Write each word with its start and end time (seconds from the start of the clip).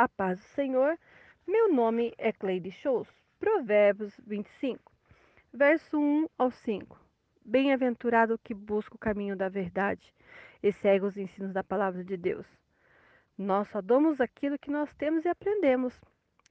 A 0.00 0.08
paz 0.08 0.38
do 0.38 0.46
Senhor. 0.54 0.98
Meu 1.46 1.70
nome 1.70 2.14
é 2.16 2.32
Cleide 2.32 2.70
Shows. 2.70 3.06
Provérbios 3.38 4.18
25, 4.26 4.90
verso 5.52 5.98
1 5.98 6.26
ao 6.38 6.50
5. 6.50 6.98
Bem-aventurado 7.44 8.40
que 8.42 8.54
busca 8.54 8.94
o 8.94 8.98
caminho 8.98 9.36
da 9.36 9.50
verdade 9.50 10.14
e 10.62 10.72
segue 10.72 11.04
os 11.04 11.18
ensinos 11.18 11.52
da 11.52 11.62
palavra 11.62 12.02
de 12.02 12.16
Deus. 12.16 12.46
Nós 13.36 13.68
só 13.68 13.82
damos 13.82 14.22
aquilo 14.22 14.58
que 14.58 14.70
nós 14.70 14.90
temos 14.94 15.26
e 15.26 15.28
aprendemos. 15.28 16.00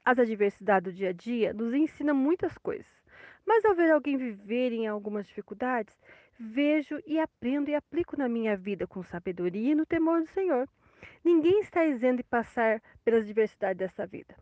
As 0.06 0.20
adversidades 0.20 0.94
do 0.94 0.96
dia 0.96 1.10
a 1.10 1.14
dia 1.14 1.52
nos 1.52 1.74
ensinam 1.74 2.14
muitas 2.14 2.56
coisas. 2.60 2.86
Mas 3.48 3.66
ao 3.66 3.74
ver 3.74 3.90
alguém 3.92 4.16
viver 4.16 4.74
em 4.74 4.86
algumas 4.86 5.26
dificuldades, 5.26 6.00
vejo 6.40 7.02
e 7.04 7.20
aprendo 7.20 7.72
e 7.72 7.74
aplico 7.74 8.16
na 8.16 8.30
minha 8.30 8.56
vida 8.56 8.86
com 8.86 9.02
sabedoria 9.02 9.72
e 9.72 9.76
no 9.76 9.88
temor 9.88 10.22
do 10.22 10.28
Senhor. 10.28 10.70
Ninguém 11.24 11.60
está 11.62 11.86
isento 11.86 12.18
de 12.18 12.24
passar 12.24 12.82
pelas 13.04 13.28
diversidades 13.28 13.78
dessa 13.78 14.06
vida. 14.06 14.36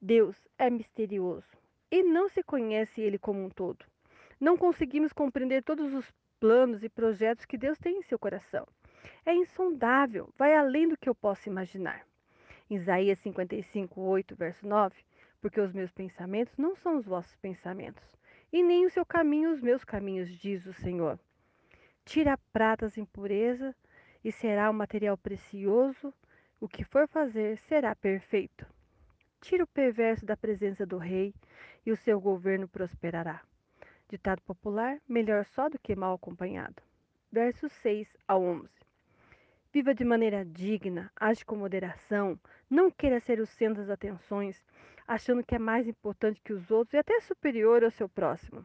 Deus 0.00 0.36
é 0.58 0.70
misterioso 0.70 1.56
e 1.90 2.02
não 2.02 2.28
se 2.28 2.42
conhece 2.42 3.00
ele 3.00 3.18
como 3.18 3.44
um 3.44 3.50
todo. 3.50 3.84
Não 4.40 4.56
conseguimos 4.56 5.12
compreender 5.12 5.62
todos 5.62 5.94
os 5.94 6.12
planos 6.40 6.82
e 6.82 6.88
projetos 6.88 7.44
que 7.44 7.56
Deus 7.56 7.78
tem 7.78 7.98
em 7.98 8.02
seu 8.02 8.18
coração. 8.18 8.66
É 9.24 9.34
insondável, 9.34 10.28
vai 10.36 10.54
além 10.56 10.88
do 10.88 10.96
que 10.96 11.08
eu 11.08 11.14
posso 11.14 11.48
imaginar. 11.48 12.06
Isaías 12.68 13.18
55, 13.20 14.00
8, 14.00 14.34
verso 14.34 14.66
9. 14.66 14.94
Porque 15.40 15.60
os 15.60 15.72
meus 15.72 15.92
pensamentos 15.92 16.56
não 16.56 16.74
são 16.74 16.96
os 16.96 17.04
vossos 17.04 17.36
pensamentos, 17.36 18.02
e 18.52 18.62
nem 18.62 18.86
o 18.86 18.90
seu 18.90 19.04
caminho 19.04 19.52
os 19.52 19.60
meus 19.60 19.84
caminhos, 19.84 20.28
diz 20.38 20.64
o 20.66 20.72
Senhor. 20.72 21.18
Tira 22.04 22.32
a 22.34 22.38
prata 22.52 22.86
as 22.86 22.96
impurezas 22.96 23.74
e 24.24 24.32
será 24.32 24.70
um 24.70 24.72
material 24.72 25.16
precioso, 25.18 26.12
o 26.58 26.66
que 26.66 26.82
for 26.82 27.06
fazer 27.06 27.58
será 27.68 27.94
perfeito. 27.94 28.66
Tira 29.40 29.64
o 29.64 29.66
perverso 29.66 30.24
da 30.24 30.34
presença 30.34 30.86
do 30.86 30.96
rei 30.96 31.34
e 31.84 31.92
o 31.92 31.96
seu 31.96 32.18
governo 32.18 32.66
prosperará. 32.66 33.42
Ditado 34.08 34.40
popular: 34.40 34.98
melhor 35.06 35.44
só 35.44 35.68
do 35.68 35.78
que 35.78 35.94
mal 35.94 36.14
acompanhado. 36.14 36.82
Versos 37.30 37.70
6 37.72 38.08
a 38.26 38.38
11. 38.38 38.68
Viva 39.72 39.92
de 39.92 40.04
maneira 40.04 40.44
digna, 40.44 41.10
age 41.16 41.44
com 41.44 41.56
moderação, 41.56 42.38
não 42.70 42.90
queira 42.90 43.20
ser 43.20 43.40
o 43.40 43.46
centro 43.46 43.82
das 43.82 43.90
atenções, 43.90 44.64
achando 45.06 45.44
que 45.44 45.54
é 45.54 45.58
mais 45.58 45.86
importante 45.86 46.40
que 46.40 46.52
os 46.52 46.70
outros 46.70 46.94
e 46.94 46.96
até 46.96 47.20
superior 47.20 47.84
ao 47.84 47.90
seu 47.90 48.08
próximo. 48.08 48.64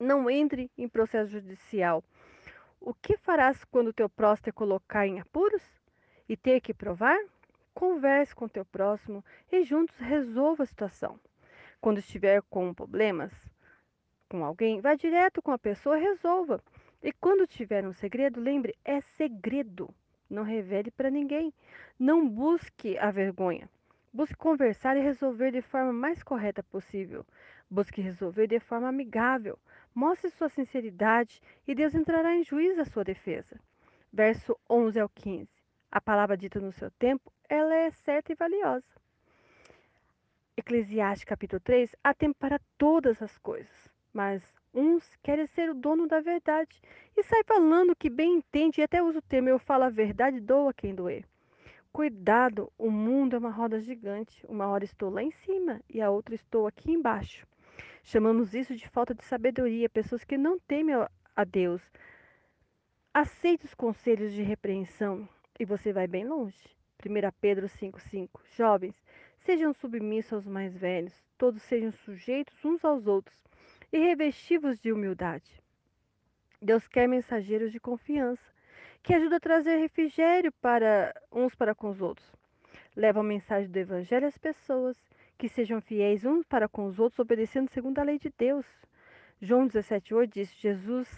Não 0.00 0.30
entre 0.30 0.70
em 0.78 0.88
processo 0.88 1.30
judicial 1.30 2.02
o 2.80 2.94
que 2.94 3.16
farás 3.16 3.64
quando 3.64 3.92
teu 3.92 4.08
próximo 4.08 4.44
te 4.44 4.52
colocar 4.52 5.06
em 5.06 5.20
apuros 5.20 5.62
e 6.28 6.36
ter 6.36 6.60
que 6.60 6.72
provar? 6.72 7.18
Converse 7.74 8.34
com 8.34 8.48
teu 8.48 8.64
próximo 8.64 9.24
e 9.50 9.62
juntos 9.62 9.96
resolva 9.98 10.62
a 10.62 10.66
situação. 10.66 11.18
Quando 11.80 11.98
estiver 11.98 12.42
com 12.50 12.74
problemas 12.74 13.32
com 14.28 14.44
alguém, 14.44 14.80
vá 14.80 14.94
direto 14.94 15.40
com 15.40 15.52
a 15.52 15.58
pessoa 15.58 15.98
e 15.98 16.02
resolva. 16.02 16.62
E 17.02 17.12
quando 17.12 17.46
tiver 17.46 17.86
um 17.86 17.92
segredo, 17.92 18.40
lembre, 18.40 18.74
é 18.84 19.00
segredo. 19.16 19.94
Não 20.28 20.42
revele 20.42 20.90
para 20.90 21.10
ninguém. 21.10 21.54
Não 21.98 22.28
busque 22.28 22.98
a 22.98 23.10
vergonha. 23.10 23.68
Busque 24.12 24.36
conversar 24.36 24.96
e 24.96 25.00
resolver 25.00 25.52
de 25.52 25.62
forma 25.62 25.92
mais 25.92 26.22
correta 26.22 26.62
possível. 26.62 27.24
Busque 27.70 28.00
resolver 28.00 28.46
de 28.46 28.58
forma 28.58 28.88
amigável. 28.88 29.58
Mostre 29.94 30.30
sua 30.30 30.48
sinceridade 30.48 31.40
e 31.66 31.74
Deus 31.74 31.94
entrará 31.94 32.34
em 32.34 32.42
juízo 32.42 32.80
à 32.80 32.84
sua 32.84 33.04
defesa. 33.04 33.60
Verso 34.12 34.58
11 34.68 35.00
ao 35.00 35.08
15. 35.08 35.48
A 35.90 36.00
palavra 36.00 36.36
dita 36.36 36.60
no 36.60 36.72
seu 36.72 36.90
tempo, 36.92 37.32
ela 37.48 37.74
é 37.74 37.90
certa 37.90 38.32
e 38.32 38.34
valiosa. 38.34 38.86
Eclesiastes 40.56 41.24
capítulo 41.24 41.60
3, 41.60 41.94
há 42.02 42.12
tempo 42.12 42.36
para 42.38 42.60
todas 42.76 43.22
as 43.22 43.36
coisas, 43.38 43.90
mas 44.12 44.42
uns 44.74 45.04
querem 45.22 45.46
ser 45.46 45.70
o 45.70 45.74
dono 45.74 46.08
da 46.08 46.20
verdade 46.20 46.80
e 47.16 47.22
sai 47.22 47.44
falando 47.44 47.94
que 47.94 48.10
bem 48.10 48.38
entende 48.38 48.80
e 48.80 48.84
até 48.84 49.02
usa 49.02 49.18
o 49.18 49.22
termo 49.22 49.48
eu 49.48 49.58
falo 49.58 49.84
a 49.84 49.90
verdade, 49.90 50.40
doa 50.40 50.74
quem 50.74 50.94
doer. 50.94 51.24
Cuidado, 51.92 52.72
o 52.78 52.90
mundo 52.90 53.34
é 53.34 53.38
uma 53.38 53.50
roda 53.50 53.80
gigante. 53.80 54.46
Uma 54.46 54.68
hora 54.68 54.84
estou 54.84 55.10
lá 55.10 55.22
em 55.22 55.30
cima 55.30 55.80
e 55.88 56.00
a 56.00 56.10
outra 56.10 56.34
estou 56.34 56.66
aqui 56.66 56.92
embaixo. 56.92 57.46
Chamamos 58.10 58.54
isso 58.54 58.74
de 58.74 58.88
falta 58.88 59.14
de 59.14 59.22
sabedoria, 59.22 59.86
pessoas 59.86 60.24
que 60.24 60.38
não 60.38 60.58
temem 60.58 60.94
a 61.36 61.44
Deus. 61.44 61.82
Aceite 63.12 63.66
os 63.66 63.74
conselhos 63.74 64.32
de 64.32 64.40
repreensão 64.40 65.28
e 65.60 65.66
você 65.66 65.92
vai 65.92 66.06
bem 66.06 66.26
longe. 66.26 66.74
1 67.04 67.30
Pedro 67.38 67.66
5,5 67.66 68.30
Jovens, 68.56 68.96
sejam 69.40 69.74
submissos 69.74 70.32
aos 70.32 70.46
mais 70.46 70.74
velhos, 70.74 71.12
todos 71.36 71.60
sejam 71.64 71.92
sujeitos 71.92 72.64
uns 72.64 72.82
aos 72.82 73.06
outros 73.06 73.36
e 73.92 73.98
revestivos 73.98 74.80
de 74.80 74.90
humildade. 74.90 75.62
Deus 76.62 76.88
quer 76.88 77.06
mensageiros 77.06 77.70
de 77.70 77.78
confiança, 77.78 78.42
que 79.02 79.12
ajudam 79.12 79.36
a 79.36 79.40
trazer 79.40 79.76
refrigério 79.76 80.50
para 80.62 81.14
uns 81.30 81.54
para 81.54 81.74
com 81.74 81.90
os 81.90 82.00
outros. 82.00 82.34
Levam 82.96 83.20
a 83.20 83.26
mensagem 83.26 83.70
do 83.70 83.76
Evangelho 83.76 84.26
às 84.26 84.38
pessoas 84.38 84.96
que 85.38 85.48
sejam 85.48 85.80
fiéis 85.80 86.24
uns 86.24 86.44
para 86.44 86.68
com 86.68 86.84
os 86.86 86.98
outros, 86.98 87.20
obedecendo 87.20 87.70
segundo 87.70 88.00
a 88.00 88.02
lei 88.02 88.18
de 88.18 88.32
Deus. 88.36 88.66
João 89.40 89.68
17,8 89.68 90.26
diz: 90.26 90.52
Jesus 90.56 91.08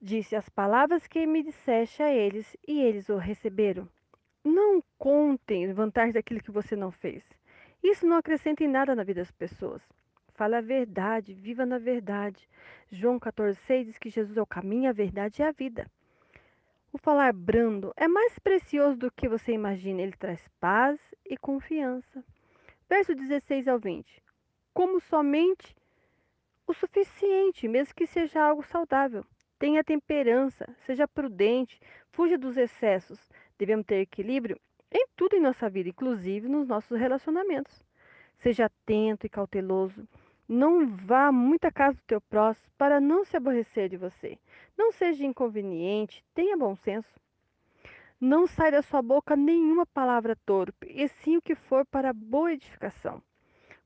disse 0.00 0.34
as 0.34 0.48
palavras 0.48 1.06
que 1.06 1.26
me 1.26 1.42
disseste 1.42 2.02
a 2.02 2.10
eles, 2.10 2.56
e 2.66 2.80
eles 2.80 3.10
o 3.10 3.18
receberam. 3.18 3.86
Não 4.42 4.82
contem 4.98 5.70
vantagem 5.74 6.14
daquilo 6.14 6.42
que 6.42 6.50
você 6.50 6.74
não 6.74 6.90
fez. 6.90 7.22
Isso 7.82 8.06
não 8.06 8.16
acrescenta 8.16 8.64
em 8.64 8.68
nada 8.68 8.94
na 8.94 9.04
vida 9.04 9.20
das 9.20 9.30
pessoas. 9.30 9.82
Fala 10.34 10.58
a 10.58 10.62
verdade, 10.62 11.34
viva 11.34 11.66
na 11.66 11.78
verdade. 11.78 12.48
João 12.90 13.20
14,6 13.20 13.84
diz 13.84 13.98
que 13.98 14.08
Jesus 14.08 14.38
é 14.38 14.42
o 14.42 14.46
caminho, 14.46 14.88
a 14.88 14.92
verdade 14.92 15.42
e 15.42 15.44
a 15.44 15.52
vida. 15.52 15.86
O 16.90 16.98
falar 16.98 17.34
brando 17.34 17.92
é 17.94 18.08
mais 18.08 18.38
precioso 18.38 18.96
do 18.96 19.12
que 19.12 19.28
você 19.28 19.52
imagina. 19.52 20.00
Ele 20.00 20.16
traz 20.16 20.42
paz 20.58 20.98
e 21.26 21.36
confiança. 21.36 22.24
Verso 22.90 23.14
16 23.14 23.68
ao 23.68 23.78
20. 23.78 24.20
Como 24.74 24.98
somente 24.98 25.76
o 26.66 26.74
suficiente, 26.74 27.68
mesmo 27.68 27.94
que 27.94 28.04
seja 28.04 28.42
algo 28.42 28.64
saudável. 28.64 29.24
Tenha 29.60 29.84
temperança, 29.84 30.66
seja 30.84 31.06
prudente, 31.06 31.78
fuja 32.10 32.36
dos 32.36 32.56
excessos. 32.56 33.30
Devemos 33.56 33.86
ter 33.86 34.00
equilíbrio 34.00 34.60
em 34.90 35.06
tudo 35.14 35.36
em 35.36 35.40
nossa 35.40 35.70
vida, 35.70 35.88
inclusive 35.88 36.48
nos 36.48 36.66
nossos 36.66 36.98
relacionamentos. 36.98 37.80
Seja 38.38 38.64
atento 38.64 39.24
e 39.24 39.30
cauteloso. 39.30 40.04
Não 40.48 40.88
vá 40.88 41.30
muito 41.30 41.66
à 41.66 41.70
casa 41.70 41.96
do 41.96 42.02
teu 42.08 42.20
próximo 42.20 42.72
para 42.76 43.00
não 43.00 43.24
se 43.24 43.36
aborrecer 43.36 43.88
de 43.88 43.96
você. 43.96 44.36
Não 44.76 44.90
seja 44.90 45.24
inconveniente, 45.24 46.24
tenha 46.34 46.56
bom 46.56 46.74
senso. 46.74 47.20
Não 48.20 48.46
sai 48.46 48.70
da 48.70 48.82
sua 48.82 49.00
boca 49.00 49.34
nenhuma 49.34 49.86
palavra 49.86 50.36
torpe, 50.44 50.86
e 50.90 51.08
sim 51.08 51.38
o 51.38 51.42
que 51.42 51.54
for 51.54 51.86
para 51.86 52.12
boa 52.12 52.52
edificação, 52.52 53.22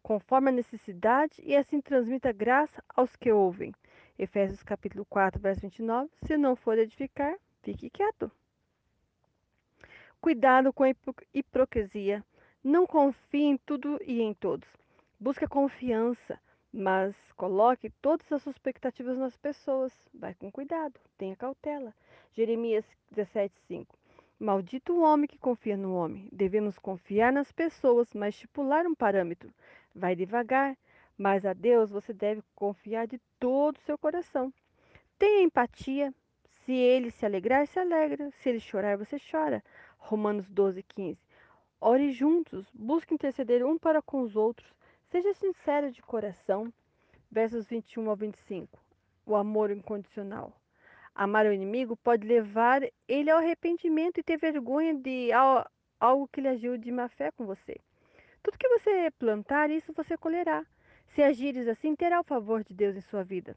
conforme 0.03 0.49
a 0.49 0.53
necessidade, 0.53 1.41
e 1.41 1.55
assim 1.55 1.81
transmita 1.81 2.33
graça 2.33 2.83
aos 2.97 3.15
que 3.15 3.31
ouvem. 3.31 3.73
Efésios 4.19 4.61
capítulo 4.65 5.05
4, 5.05 5.41
verso 5.41 5.61
29. 5.61 6.11
Se 6.27 6.37
não 6.37 6.57
for 6.57 6.77
edificar, 6.77 7.37
fique 7.63 7.89
quieto. 7.89 8.29
Cuidado 10.21 10.73
com 10.73 10.83
a 10.83 10.93
hipocrisia. 11.33 12.25
Não 12.63 12.89
confie 12.89 13.45
em 13.45 13.57
tudo 13.57 14.01
e 14.05 14.21
em 14.21 14.35
todos. 14.35 14.69
Busque 15.21 15.45
a 15.45 15.49
confiança, 15.49 16.41
mas 16.73 17.15
coloque 17.37 17.89
todas 18.03 18.33
as 18.33 18.43
suas 18.43 18.57
expectativas 18.57 19.17
nas 19.17 19.37
pessoas. 19.37 19.93
Vai 20.13 20.35
com 20.35 20.51
cuidado, 20.51 20.99
tenha 21.17 21.37
cautela. 21.37 21.95
Jeremias 22.33 22.85
17, 23.13 23.55
5. 23.69 24.04
Maldito 24.39 24.93
o 24.93 25.03
homem 25.03 25.29
que 25.29 25.39
confia 25.39 25.77
no 25.77 25.95
homem. 25.95 26.29
Devemos 26.33 26.77
confiar 26.79 27.33
nas 27.33 27.53
pessoas, 27.53 28.13
mas 28.13 28.35
estipular 28.35 28.85
um 28.85 28.95
parâmetro. 28.95 29.53
Vai 29.95 30.17
devagar, 30.17 30.77
mas 31.17 31.47
a 31.47 31.53
Deus 31.53 31.91
você 31.91 32.13
deve 32.13 32.43
confiar 32.55 33.07
de 33.07 33.21
todo 33.39 33.77
o 33.77 33.81
seu 33.83 33.97
coração. 33.97 34.53
Tenha 35.19 35.43
empatia. 35.43 36.13
Se 36.65 36.73
ele 36.73 37.11
se 37.11 37.25
alegrar, 37.25 37.67
se 37.69 37.79
alegra. 37.79 38.31
Se 38.33 38.49
ele 38.49 38.59
chorar, 38.59 38.99
você 38.99 39.19
chora. 39.19 39.63
Romanos 39.99 40.49
12, 40.51 40.83
15. 40.83 41.19
Ore 41.81 42.11
juntos, 42.11 42.67
busque 42.75 43.15
interceder 43.15 43.65
um 43.65 43.79
para 43.79 44.03
com 44.03 44.23
os 44.23 44.35
outros. 44.35 44.75
Seja 45.11 45.33
sincero 45.35 45.93
de 45.93 46.03
coração. 46.03 46.73
Versos 47.31 47.67
21 47.67 48.11
ao 48.11 48.17
25. 48.17 48.79
O 49.25 49.37
amor 49.37 49.71
incondicional. 49.71 50.53
Amar 51.15 51.47
o 51.47 51.53
inimigo 51.53 51.97
pode 51.97 52.27
levar 52.27 52.83
ele 53.07 53.31
ao 53.31 53.39
arrependimento 53.39 54.19
e 54.19 54.23
ter 54.23 54.37
vergonha 54.37 54.95
de 54.95 55.31
algo 56.01 56.29
que 56.29 56.41
lhe 56.41 56.49
agiu 56.49 56.77
de 56.77 56.91
má 56.91 57.09
fé 57.09 57.31
com 57.31 57.47
você. 57.47 57.77
Tudo 58.43 58.59
que 58.59 58.69
você 58.69 59.11
plantar, 59.13 59.71
isso 59.71 59.93
você 59.93 60.19
colherá. 60.19 60.67
Se 61.15 61.23
agires 61.23 61.69
assim, 61.69 61.95
terá 61.95 62.21
o 62.21 62.25
favor 62.25 62.65
de 62.65 62.75
Deus 62.75 62.97
em 62.97 63.01
sua 63.01 63.23
vida. 63.23 63.57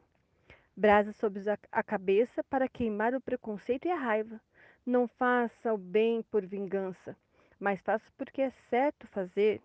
Brasa 0.75 1.12
sobre 1.13 1.42
a 1.71 1.83
cabeça 1.83 2.44
para 2.44 2.69
queimar 2.69 3.15
o 3.15 3.21
preconceito 3.21 3.88
e 3.88 3.92
a 3.92 3.95
raiva. 3.95 4.39
Não 4.86 5.07
faça 5.07 5.74
o 5.74 5.77
bem 5.77 6.21
por 6.21 6.45
vingança. 6.45 7.18
mas 7.60 7.81
faço 7.81 8.12
porque 8.18 8.42
é 8.42 8.51
certo 8.69 9.07
fazer. 9.07 9.62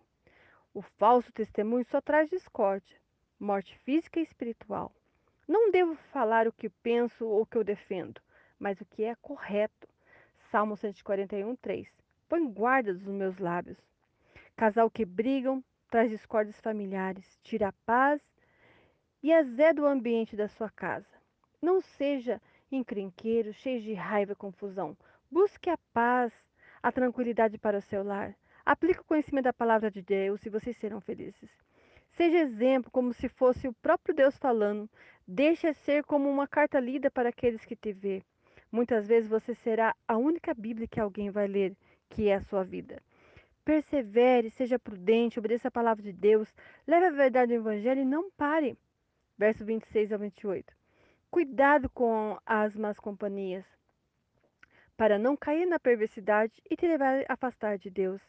O 0.73 0.81
falso 0.81 1.31
testemunho 1.31 1.85
só 1.85 2.01
traz 2.01 2.29
discórdia, 2.29 2.97
morte 3.39 3.77
física 3.79 4.19
e 4.19 4.23
espiritual. 4.23 4.91
Não 5.47 5.71
devo 5.71 5.95
falar 6.11 6.47
o 6.47 6.53
que 6.53 6.69
penso 6.69 7.25
ou 7.25 7.41
o 7.41 7.45
que 7.45 7.57
eu 7.57 7.63
defendo, 7.63 8.21
mas 8.57 8.79
o 8.79 8.85
que 8.85 9.03
é 9.03 9.13
correto. 9.15 9.87
Salmo 10.49 10.77
141, 10.77 11.55
3. 11.57 11.87
Põe 12.29 12.47
guarda 12.49 12.93
dos 12.93 13.07
meus 13.07 13.37
lábios. 13.37 13.77
Casal 14.55 14.89
que 14.89 15.03
brigam 15.03 15.63
traz 15.89 16.09
discórdias 16.09 16.59
familiares, 16.61 17.39
tira 17.43 17.67
a 17.67 17.73
paz 17.85 18.21
e 19.21 19.33
azeda 19.33 19.81
o 19.81 19.85
ambiente 19.85 20.35
da 20.35 20.47
sua 20.47 20.69
casa. 20.69 21.07
Não 21.61 21.81
seja 21.81 22.41
encrenqueiro, 22.71 23.53
cheio 23.53 23.81
de 23.81 23.93
raiva 23.93 24.31
e 24.31 24.35
confusão. 24.35 24.97
Busque 25.29 25.69
a 25.69 25.77
paz, 25.93 26.33
a 26.81 26.91
tranquilidade 26.91 27.57
para 27.57 27.77
o 27.77 27.81
seu 27.81 28.03
lar. 28.03 28.35
Aplique 28.65 29.01
o 29.01 29.05
conhecimento 29.05 29.45
da 29.45 29.53
palavra 29.53 29.91
de 29.91 30.01
Deus 30.01 30.45
e 30.45 30.49
vocês 30.49 30.77
serão 30.77 31.01
felizes. 31.01 31.49
Seja 32.13 32.37
exemplo, 32.37 32.91
como 32.91 33.11
se 33.11 33.27
fosse 33.27 33.67
o 33.67 33.73
próprio 33.73 34.13
Deus 34.13 34.37
falando. 34.37 34.87
Deixe 35.27 35.73
ser 35.73 36.03
como 36.03 36.29
uma 36.29 36.47
carta 36.47 36.79
lida 36.79 37.09
para 37.09 37.29
aqueles 37.29 37.65
que 37.65 37.75
te 37.75 37.91
vê. 37.91 38.23
Muitas 38.71 39.07
vezes 39.07 39.29
você 39.29 39.55
será 39.55 39.95
a 40.07 40.17
única 40.17 40.53
Bíblia 40.53 40.87
que 40.87 40.99
alguém 40.99 41.31
vai 41.31 41.47
ler, 41.47 41.75
que 42.09 42.27
é 42.27 42.35
a 42.35 42.41
sua 42.41 42.63
vida. 42.63 43.01
Persevere, 43.65 44.51
seja 44.51 44.77
prudente, 44.77 45.39
obedeça 45.39 45.69
a 45.69 45.71
palavra 45.71 46.03
de 46.03 46.13
Deus, 46.13 46.47
leve 46.85 47.07
a 47.07 47.11
verdade 47.11 47.53
do 47.53 47.59
Evangelho 47.61 48.01
e 48.01 48.05
não 48.05 48.29
pare. 48.31 48.77
Verso 49.37 49.65
26 49.65 50.11
ao 50.11 50.19
28. 50.19 50.71
Cuidado 51.31 51.89
com 51.89 52.37
as 52.45 52.75
más 52.75 52.99
companhias, 52.99 53.65
para 54.95 55.17
não 55.17 55.35
cair 55.35 55.65
na 55.65 55.79
perversidade 55.79 56.53
e 56.69 56.75
te 56.75 56.85
levar 56.85 57.23
a 57.27 57.33
afastar 57.33 57.79
de 57.79 57.89
Deus. 57.89 58.21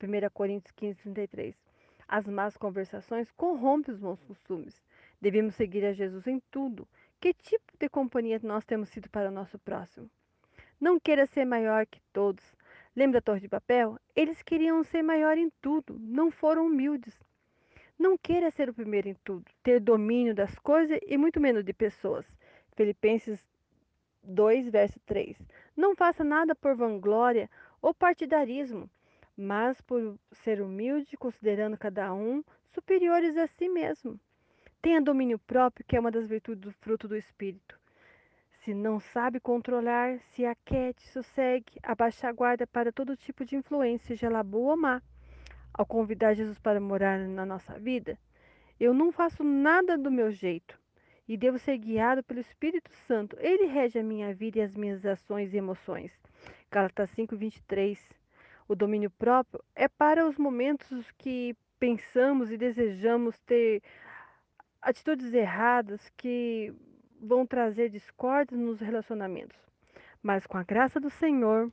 1 0.00 0.30
Coríntios 0.32 0.72
15, 0.76 1.02
33. 1.02 1.71
As 2.12 2.26
más 2.26 2.58
conversações 2.58 3.30
corrompem 3.30 3.94
os 3.94 3.98
bons 3.98 4.22
costumes. 4.24 4.84
Devemos 5.18 5.54
seguir 5.54 5.82
a 5.86 5.94
Jesus 5.94 6.26
em 6.26 6.42
tudo. 6.50 6.86
Que 7.18 7.32
tipo 7.32 7.72
de 7.80 7.88
companhia 7.88 8.38
nós 8.42 8.66
temos 8.66 8.90
sido 8.90 9.08
para 9.08 9.30
o 9.30 9.32
nosso 9.32 9.58
próximo? 9.58 10.10
Não 10.78 11.00
queira 11.00 11.26
ser 11.26 11.46
maior 11.46 11.86
que 11.86 12.02
todos. 12.12 12.44
Lembra 12.94 13.20
a 13.20 13.22
Torre 13.22 13.40
de 13.40 13.48
Papel? 13.48 13.98
Eles 14.14 14.42
queriam 14.42 14.84
ser 14.84 15.02
maior 15.02 15.38
em 15.38 15.50
tudo, 15.62 15.98
não 15.98 16.30
foram 16.30 16.66
humildes. 16.66 17.18
Não 17.98 18.18
queira 18.18 18.50
ser 18.50 18.68
o 18.68 18.74
primeiro 18.74 19.08
em 19.08 19.16
tudo, 19.24 19.50
ter 19.62 19.80
domínio 19.80 20.34
das 20.34 20.54
coisas 20.58 21.00
e 21.06 21.16
muito 21.16 21.40
menos 21.40 21.64
de 21.64 21.72
pessoas. 21.72 22.26
Filipenses 22.76 23.42
2, 24.22 24.68
verso 24.68 25.00
3. 25.06 25.38
Não 25.74 25.96
faça 25.96 26.22
nada 26.22 26.54
por 26.54 26.76
vanglória 26.76 27.48
ou 27.80 27.94
partidarismo, 27.94 28.90
mas 29.36 29.80
por 29.80 30.18
ser 30.44 30.60
humilde, 30.60 31.16
considerando 31.16 31.76
cada 31.76 32.12
um 32.12 32.42
superiores 32.72 33.36
a 33.36 33.46
si 33.46 33.68
mesmo. 33.68 34.18
Tenha 34.80 35.00
domínio 35.00 35.38
próprio, 35.38 35.84
que 35.86 35.96
é 35.96 36.00
uma 36.00 36.10
das 36.10 36.26
virtudes 36.26 36.60
do 36.60 36.72
fruto 36.72 37.06
do 37.06 37.16
Espírito. 37.16 37.78
Se 38.64 38.74
não 38.74 39.00
sabe 39.00 39.40
controlar, 39.40 40.18
se 40.32 40.44
aquete, 40.44 41.06
sossegue, 41.08 41.78
abaixe 41.82 42.26
a 42.26 42.32
guarda 42.32 42.66
para 42.66 42.92
todo 42.92 43.16
tipo 43.16 43.44
de 43.44 43.56
influência, 43.56 44.08
seja 44.08 44.26
ela 44.26 44.42
boa 44.42 44.72
ou 44.72 44.76
má. 44.76 45.02
Ao 45.74 45.86
convidar 45.86 46.34
Jesus 46.34 46.58
para 46.58 46.80
morar 46.80 47.18
na 47.18 47.46
nossa 47.46 47.78
vida, 47.78 48.18
eu 48.78 48.92
não 48.92 49.10
faço 49.10 49.42
nada 49.42 49.96
do 49.96 50.10
meu 50.10 50.30
jeito 50.30 50.78
e 51.26 51.36
devo 51.36 51.58
ser 51.58 51.78
guiado 51.78 52.22
pelo 52.22 52.40
Espírito 52.40 52.90
Santo. 53.06 53.36
Ele 53.40 53.66
rege 53.66 53.98
a 53.98 54.02
minha 54.02 54.34
vida 54.34 54.58
e 54.58 54.62
as 54.62 54.74
minhas 54.74 55.04
ações 55.06 55.54
e 55.54 55.56
emoções. 55.56 56.12
Gálatas 56.70 57.10
5, 57.10 57.36
23. 57.36 58.21
O 58.68 58.74
domínio 58.74 59.10
próprio 59.10 59.62
é 59.74 59.88
para 59.88 60.26
os 60.26 60.36
momentos 60.36 61.10
que 61.18 61.56
pensamos 61.78 62.50
e 62.50 62.56
desejamos 62.56 63.38
ter 63.40 63.82
atitudes 64.80 65.32
erradas 65.32 66.00
que 66.16 66.72
vão 67.20 67.46
trazer 67.46 67.88
discórdia 67.88 68.56
nos 68.56 68.80
relacionamentos. 68.80 69.58
Mas 70.22 70.46
com 70.46 70.58
a 70.58 70.62
graça 70.62 71.00
do 71.00 71.10
Senhor, 71.10 71.70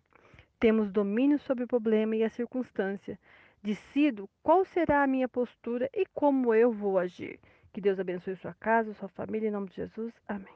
temos 0.59 0.91
domínio 0.91 1.39
sobre 1.39 1.63
o 1.63 1.67
problema 1.67 2.15
e 2.15 2.23
a 2.23 2.29
circunstância. 2.29 3.19
Decido 3.61 4.29
qual 4.41 4.65
será 4.65 5.03
a 5.03 5.07
minha 5.07 5.27
postura 5.27 5.89
e 5.93 6.05
como 6.13 6.53
eu 6.53 6.71
vou 6.71 6.97
agir. 6.97 7.39
Que 7.71 7.81
Deus 7.81 7.99
abençoe 7.99 8.35
sua 8.35 8.53
casa, 8.53 8.93
sua 8.93 9.09
família, 9.09 9.47
em 9.47 9.51
nome 9.51 9.69
de 9.69 9.75
Jesus. 9.75 10.13
Amém. 10.27 10.53